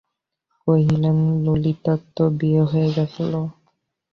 [0.67, 3.33] কহিলেন, ললিতার তো বিয়ে হয়ে গেল।